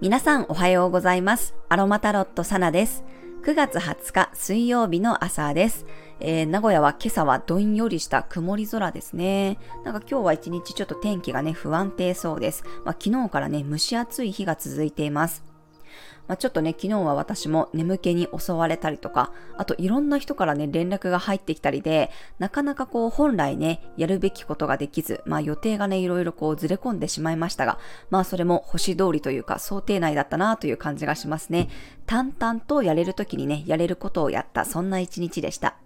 [0.00, 1.56] 皆さんおはようございます。
[1.68, 3.02] アロマタロットサナです。
[3.44, 5.84] 9月20日水曜日の朝です。
[6.20, 9.58] えー、名古屋は今朝はどんよりした曇り空ですね。
[9.84, 12.62] なんか今日は一日ちょっと天気がね、不安定そうです。
[12.84, 15.51] まあ、昨日からね、蒸し暑い日が続いています。
[16.28, 27.78] まあ、ちょっとね、昨日は私も眠気に襲われたりとか、あといろんな人からね、連絡が入ってきたりで、なかなかこう本来ね、やるべきことができず、まあ予定がね、いろいろこうずれ込んでしまいましたが、
[28.10, 31.68] まあそれも星通りというか想定内だったなという感じがしますね。
[32.06, 35.81] 淡々とやれる時にね、やれることをやった、そんな一日でした。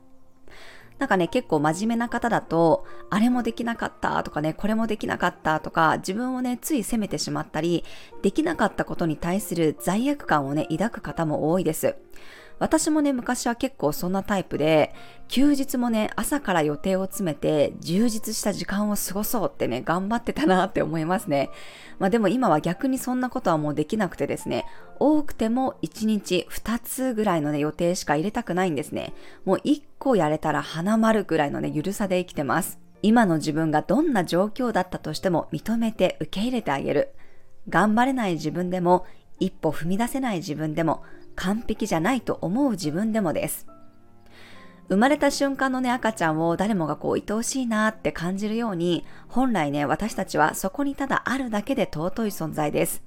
[0.98, 7.84] なんかね、結構真面目な方だと、あれもできなかったとかね、これもできなかったとか、自分をね、つい責めてしまったり、
[8.22, 11.96] できなかったことに対する罪悪感をね、抱く方も多いです。
[12.58, 14.94] 私もね、昔は結構そんなタイプで、
[15.28, 21.50] 休日もね、朝から予定を詰めて、充実した時間を過ごそうってね、頑張ってたなって思いますね。
[21.98, 24.64] まあでも今は逆にそんなことはもうできなくてですね、
[24.98, 29.12] 多くても1日2つぐらいのね、予定しか入れたくないんですね。
[29.44, 32.78] もう1個やれたら花丸ぐらいのね、ゆるさで生きてます。
[33.02, 37.12] 今の自分がどんな状況だったとしても認めて受け入れてあげる。
[37.68, 39.04] 頑張れない自分でも、
[39.38, 41.02] 一歩踏み出せない自分でも、
[41.36, 43.66] 完璧じゃないと思う自分でもです。
[44.88, 53.02] 生まれた瞬間のね、赤ちゃんを誰もがこう愛おしいなって感じるように、本来ね、私たちはそこにただあるだけで尊い存在です。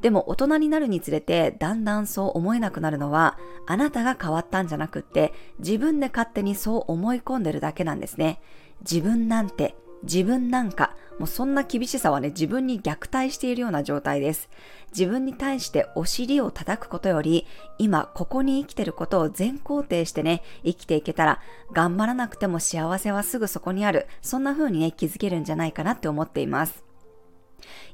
[0.00, 8.40] でも大人になるにつれてだんだんそう思えなくなるのはあなたが変わったんじゃなくって自分で勝手にそう思い込んでるだけなんですね。
[8.80, 14.48] 自分なんて自分なんか、もうそんな厳しさはね、自分に虐待しているような状態です。
[14.96, 17.46] 自分に対してお尻を叩くことより、
[17.76, 21.42] 今ここに生きてることを全肯定してね、生きていけたら、
[21.74, 24.06] 頑張らなくても幸せはすぐそこにある。
[24.22, 26.84] そんな風にね、気づけるんじゃないかなって思っています。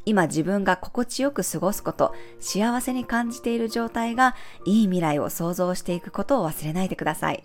[0.05, 7.43] 今自分が心地よく過ごすこと、幸せに感じている状態が、いい未来を想像していくことを忘れないでください。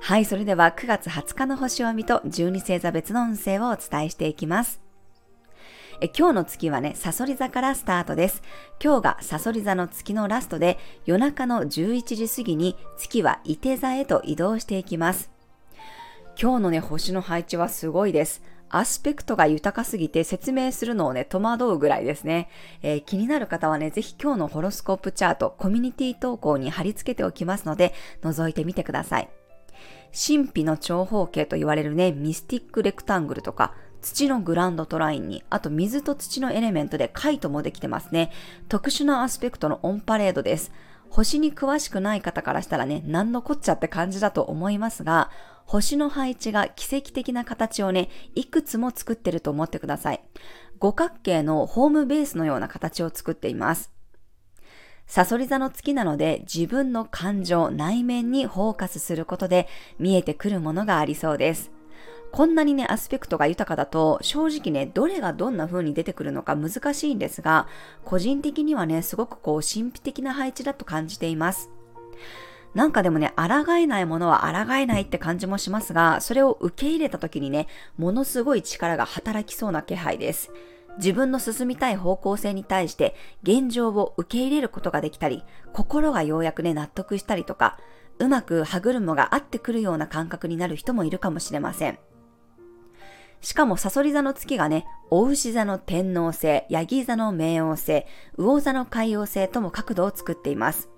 [0.00, 4.80] はい、それでは9月20日の星を見と12星座別の運勢をお伝えしていきます。
[6.00, 8.42] え今日の月はね、サソリ座からスタートです。
[8.82, 15.30] 今日がサソリ座の月のラストで、夜中の11時過ぎに月は伊手座へと移動していきます。
[16.40, 18.42] 今日のね、星の配置はすごいです。
[18.68, 22.50] アスペクトが豊かすぎて説明するのをね、戸惑うぐらいですね。
[22.82, 29.45] えー、気になる方はね、ぜひ今日のホロスコープチャート、コミュニティ投稿に貼り付けておきますので、覗いてみてください。
[30.12, 38.30] 神秘の長方形と言われるね、ミスティックレクタングルとか、土のグランドトラインに、あと水と土のエレメントでカイトもできてますね。
[38.68, 40.70] 特殊なアスペクトのオンパレードです。
[41.10, 45.30] 星に詳しくない方からしたらね、何のこっちゃって感じだと思いますが、
[45.64, 50.22] 星の配置が奇跡的な形をね、いくつも作ってると思ってください。
[50.78, 53.95] 五角形のホームベースのような形を作っています。
[55.06, 59.68] サソリ座の月なので自分の感情、内面にフォーカスすることで
[59.98, 61.70] 見えてくるものがありそうです。
[62.32, 67.66] こんなにね、アスペクトが豊かだと、正直ね、どれがどんな風に出てくるのか難しいんですが、
[68.04, 71.70] 個人的にはね、すごくこう、神秘的な配置だと感じています。
[72.74, 80.50] なんかでもね、抗えないものは抗えないって感じもしますが、それを受け入れた時にね、ものすごい力が働きそうな気配です。
[80.98, 87.78] 自分の進みたい方向性に対して現状を受け入れることができたり、心がようやくね、納得したりとか、
[88.18, 91.98] うまく歯車が合ってくるような感覚になる人もいるかもしれません。
[93.42, 98.04] しかも、サソリ座の月がね、お牛座の天皇星、ヤギ座の冥王星、
[98.38, 100.88] 魚座の海王星とも角度を作っています。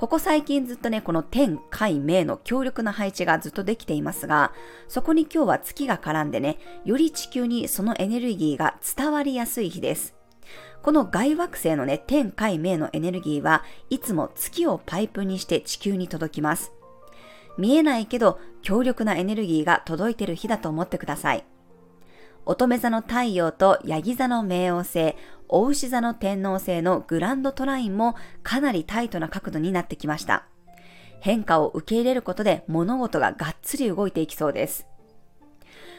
[0.00, 4.54] ここ最近ずっとね、この天、海、明の強力な配置がずっとできていますが、
[4.88, 6.56] そこに今日は月が絡んでね、
[6.86, 10.14] より地球にそのエネルギーが伝わりやすい日です。
[10.80, 16.72] この外惑星のね、天、海、明のエネルギーはいつも月をパイプにして地球に届きます。
[17.58, 21.44] 見えないけど強力なエネルギーが届いてる日だと思ってください。
[22.46, 25.14] 乙女座の太陽とヤギ座の冥王星、
[25.52, 30.44] お牛座の天皇星のグランドトラインもかなりタイトな角度になってきました。
[31.20, 34.86] 変化を受け入れることで物事ががっつり動いていきそうです。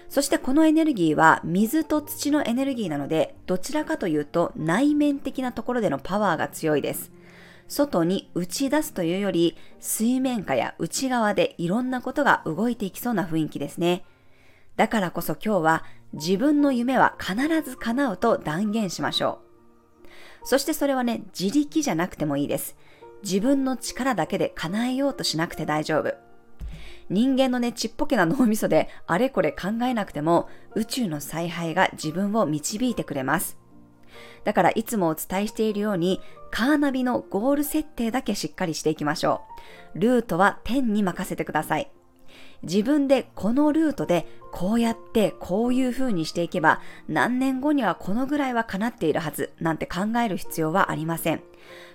[0.10, 7.12] そしてこのエネルギーは水と土のエネルギーなので、どちらかというと内面的なところでのパワーが強いです。
[7.68, 14.04] 外に打ち出すというより、水面下や内側でいろんなことが動いていきそうな雰囲気ですね。
[14.76, 19.42] だからこそ今日は自分の夢は必ず叶うと断言しましょ
[20.44, 20.48] う。
[20.48, 22.76] そしてそれはね、自力じゃなくてもいいです。
[23.24, 26.16] 自分の力だけで叶えようとしなくて大丈夫。
[27.10, 33.58] 人間のね、ちっぽけな脳みそであれこれ考えなくても、宇宙の采配が自分を導いてくれます。
[34.44, 39.42] だからいつもお伝えしているように、カーナビのゴール設定だけしっかりしていきましょ
[39.96, 40.00] う。
[40.00, 41.92] ルートは天に任せてください。
[42.64, 51.42] 自分でこのルートでこうやってこういう風にしていけば何年後にはこのぐらいは叶っているはずなんて考える必要はありません。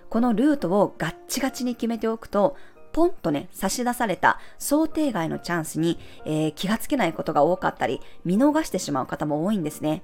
[0.08, 2.56] このルートをガッチガチに決めておくと
[2.96, 10.02] ポンとね、差し出された想定外のチャンスに、えー、気がつけないことが多かったり、見逃してしまう方も多いんですね。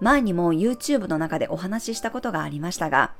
[0.00, 3.12] 前にも YouTube の中でお話ししたことがありましたが、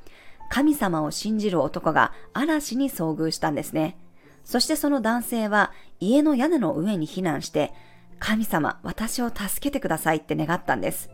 [0.50, 3.96] 神様を信じる男が嵐に遭遇したんですね。
[4.42, 7.72] そしてその男性は家の屋根の上に避難して、
[8.18, 11.10] 神様、私を助けてくださいって願ったんです。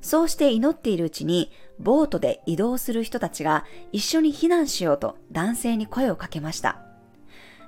[0.00, 6.82] そうして祈っているうちに、ボートで移動する人たちが一緒に避難しようと男性に声をかけました。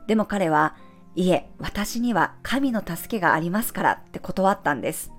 [0.06, 0.76] でも彼は、
[1.14, 5.12] いえ、私には神の助けがありますからって断ったんです。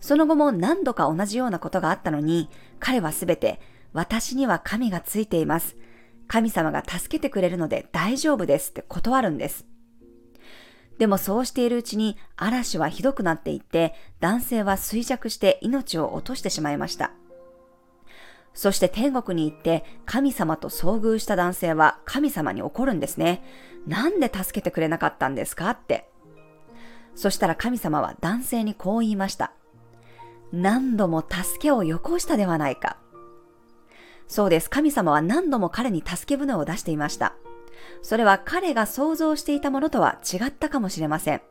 [0.00, 3.60] その後も何度か同じようなことがあったのに、彼はすべて、
[3.92, 5.76] 私には神がついています。
[6.28, 9.66] 神様が助けてくれるので大丈夫ですって断るんです。
[11.02, 17.10] でもそうしているうちに嵐はひどくなっていって男性は衰弱して命を落としてしまいました。
[18.54, 23.42] そして天国に行って神様と遭遇した男性は神様に怒るんですね。
[23.84, 26.08] なんで助けてくれなかったんですかって。
[27.16, 29.54] そしたら神様は男性にこう言いました。
[30.52, 32.98] 何度も助けをよこしたではないか。
[34.28, 34.70] そうです。
[34.70, 37.34] 神様は何度も彼に助け舟を出していました。
[38.02, 41.42] それは彼が想像していたものとは違ったかもしれません。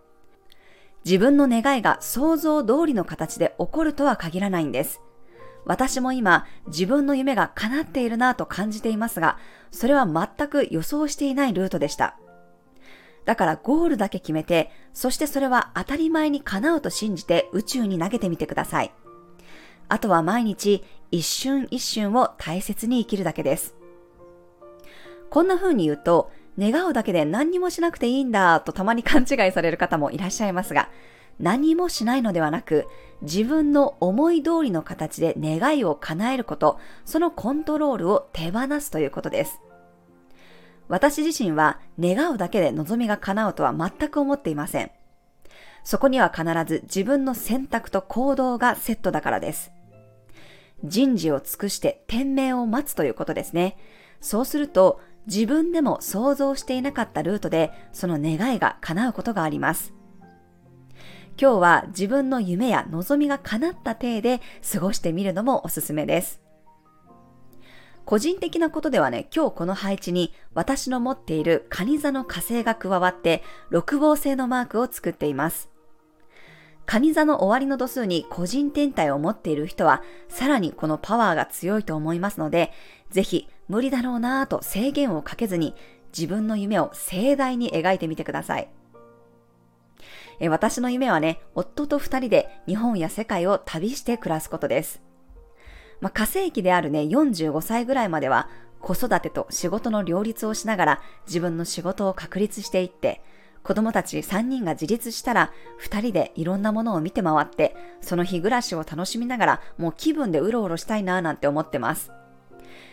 [1.04, 5.02] 自分の願いが想像通りの形で起こるとは限らないんです。
[5.66, 9.38] 私も今自分の夢が叶っているなぁと感じていますが、
[9.72, 12.18] それは全く予想していないルートでした。
[13.26, 18.92] だからゴールだけ決めて、そしてそれは当たり前に叶うと信じて宇宙に投げてみてください。
[19.90, 23.76] あとは毎日一瞬一瞬を大切に生きるだけです。
[25.32, 26.30] こんな風に言うと、
[26.60, 30.90] 願うだけで何にもしなくていいんだとたまに勘違いされる方もいらっしゃいますが、
[31.40, 32.86] 何もしないのではなく、
[33.22, 39.62] 自分の思い通りの形で願いを叶えること、そのコントロールを手放すということです。
[40.90, 44.92] 私自身は願うだけで望みが叶うとは全く思っていません。
[45.86, 49.72] そこには必ず自分の選択と行動がセットだからです。
[50.84, 53.78] 人事を尽くして天命を待つということですね。
[54.20, 59.94] そうすると、自分でも想像していなかったルートでその願いが叶うことがあります。
[61.42, 64.42] 今日は自分の夢や望みが叶った体で
[64.72, 66.42] 過ごしてみるのもおすすめです。
[68.06, 75.70] 個人的なことではね、今日この配置に私の持っているカニ座の火星が加わって6号星のマークを作っています。
[76.86, 82.74] カニ座の終わりの度数に個人天体を持っている人は、さらにこのパワーが強いと思いますので、
[83.12, 85.76] ぜひ無理だろうなぁと制限をかけずに、
[86.12, 88.68] 自分の夢を盛大に描いてみてください。
[90.42, 95.02] え私の夢はね、夫と二人で日本や世界を旅して暮らすことです。
[96.02, 98.50] まあ、火星期であるね、45歳ぐらいまでは、
[98.82, 103.22] 子育てと仕事の両立をしながら自分の仕事を確立していって、
[103.64, 112.12] 子供たち3人が自立したら、2人でいろんなものを見て回って、その日暮らしを楽しみながら、もう気分でうろうろしたいなぁなんて思ってます。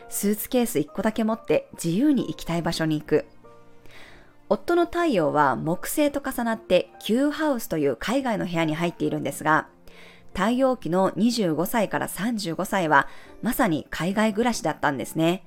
[0.08, 3.26] スーツケース1個だけ持って自由に行きたい場所に行く。
[4.48, 9.68] 夫の太陽は木星と重なって Q ハウスという海外の部屋に入っているんですが、
[10.34, 13.08] 太陽期の25歳から35歳は
[13.42, 15.44] まさに海外暮らしだったんですね。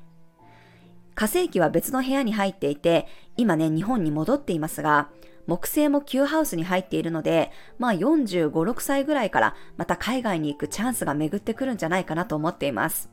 [1.15, 5.09] 火星期は別の部屋に入っていて、今ね、日本に戻っていますが、
[5.47, 13.09] 木星も Q ハウスに入っているので、まあ45、6歳ぐらいからまた海外に行くチャンスが巡ってくるんじゃないかなと思っています。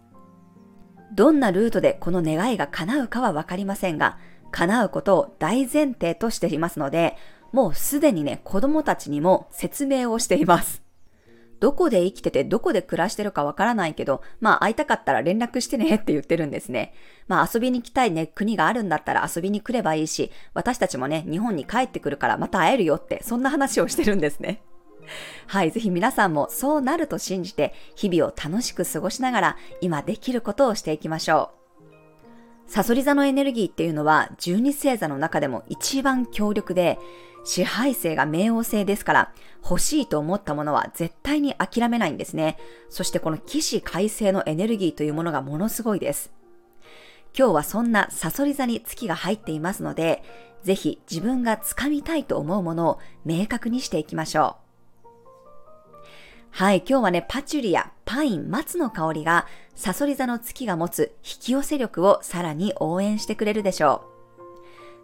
[1.12, 4.18] どんなルートでこの願いが叶うかはわかりませんが、
[4.50, 7.16] 叶うことを大前提としていますので、
[7.52, 10.82] もうすでにね、子供たちにも説明をしています。
[11.60, 16.94] どこで生きててどこで暮らしてるかわからないけど、まあ会いたかったら連絡してねって言ってるんですね。
[17.26, 24.62] まあ遊びに来たいね、国があるんだったら遊びに来ればいいし、私たちもね、日本に帰ってくるからまた会えるよって、そんな話をしてるんですね。
[25.46, 31.58] はい、ぜひ皆さんもそうなると信じて、日々を楽しく過ごしながら、今できることをしていきましょう。
[32.70, 36.98] サソリ座のエネルギーっていうのは、十二星座の中でも一番強力で、
[37.44, 42.58] 支配性が冥王星ですから、欲しいと思ったものは絶対に諦めないんですね。
[42.90, 46.30] そしてこの起死回生のエネルギーというものがものすごいです。
[47.36, 50.22] 今日はそんなサソリ座に月が入っていますので、
[50.62, 54.67] ぜひ自分がつかみたいと思うものを明確にしていきましょう。
[56.50, 64.02] はい、今日はね、パチュリやパイン、松の香りが、サソリ座の月が持つ引き寄せ力をさらに応援してくれるでしょ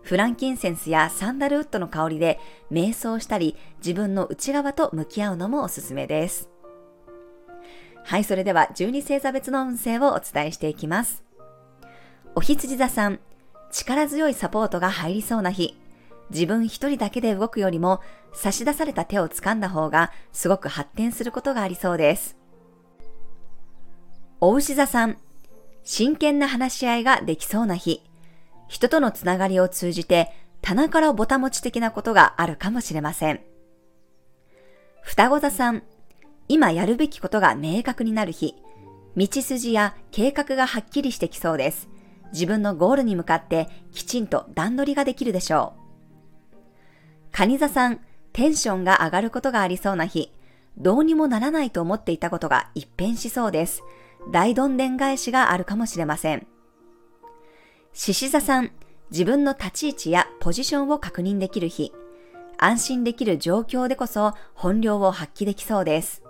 [0.02, 0.04] う。
[0.04, 2.38] フランキンセンスやサンダルウッドの香りで
[2.70, 6.50] 瞑想したり自分の内側と向き合うのもおすすめです。
[8.04, 11.24] はい、それでは12星座別の運勢をお伝えしていきます。
[12.34, 13.20] お羊座さん、
[13.70, 15.78] 力強いサポートが入りそうな日。
[16.30, 18.00] 自分一人だけで動くよりも
[18.34, 22.36] 差し出された手を掴んだ方がすごく発展することがありそうです。
[24.40, 25.16] お牛座さん、
[25.84, 28.02] 真剣な話し合いができそうな日。
[28.68, 33.40] 人とのつながりを通じて棚からぼた持ち的なことがあるかもしれません。
[35.02, 35.82] 双子座さん、
[36.48, 38.54] 今やるべきことが明確になる日。
[39.16, 41.88] 道筋や計画がはっきりしてきそうです。
[42.32, 45.84] 自分のゴールに向かってきちんと段取りができるでしょう。
[47.30, 48.00] 蟹座さん、
[48.34, 50.32] テンションが上がることがありそうな日、
[50.76, 53.84] どうにもならないと思っていたことが一変しそうです。
[54.32, 56.44] 大どんでん返しがあるかもしれません。
[57.92, 58.72] 獅子座さん、
[59.12, 61.92] 自分の立ち位置やポジションを確認できる日、
[62.58, 66.24] 安心できる状況でこそ本領を発揮できそうです。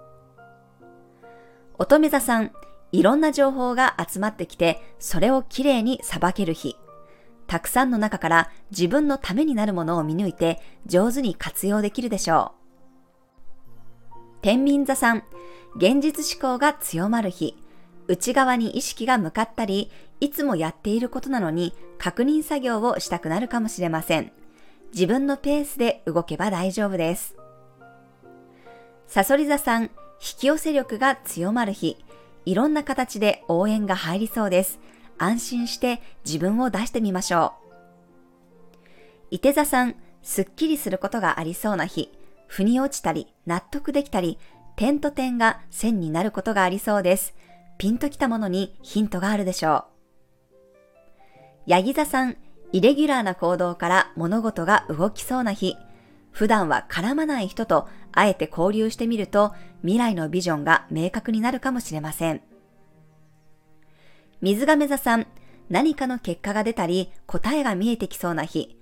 [1.79, 2.53] 乙女座さん、
[2.93, 6.77] いろんな情報が集まってきて、それをきれいにさばける日。
[7.47, 12.65] たくさんの中から自分のためになるものを見抜いて上手に活用できるでしょう。
[14.43, 15.23] 天秤座さん、
[15.77, 17.57] 現実思考が強まる日。
[18.07, 24.33] 内側に意識が向かったり、いつもやっていることなのに確認作業をしたくなるかもしれません。
[24.93, 27.35] 自分のペースで動けば大丈夫です。
[29.07, 29.91] サソリ座さん、引
[30.39, 31.97] き寄せ力が強まる日。
[32.45, 34.79] いろんな形で応援が入りそうです。
[35.25, 37.65] 安心して自分を出してみましょう。
[39.31, 42.11] 伊手座さん、すっきりすることがありそうな日、
[42.47, 44.39] 腑に落ちたり、納得できたり、
[44.77, 47.35] 点と点が線になることがありそうです。
[47.79, 49.85] ピンときたものにヒントがあるでしょう。
[51.67, 52.37] ヤギ座さん、
[52.73, 55.77] イレギュラーな行動から物事が動きそうな日、
[56.31, 62.43] 普段は絡まない人とあえて交流してみると未来のビジョンが明確になるかもしれません。
[64.45, 65.27] 水亀座さん、
[65.71, 68.79] 何かの結果が出たり答えが見えてきそうな日、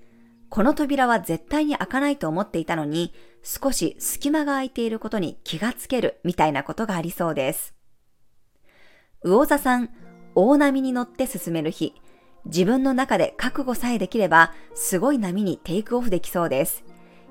[0.48, 3.14] この扉は絶対に開かないと思っていたのに
[3.44, 7.76] 少し隙間が空いていることに気がつけるみたいなことがありそうです。
[9.22, 9.90] 魚座さん、
[10.34, 11.94] 大波に乗って進める日、
[12.46, 16.82] 自分の中で覚悟さえできればすごい波にテイクオフできそうです。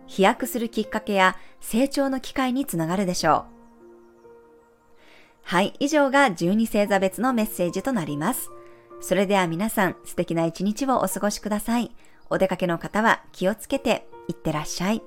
[0.08, 3.61] 飛躍するきっかけや成長の機会につながるでしょう。
[5.44, 8.50] はい、以上が12星座別のメッセージとなります。
[9.02, 11.92] それでは皆さん素敵な一日をお過ごしください。
[12.30, 15.02] お出かけの方は気をつけていってらっしゃい。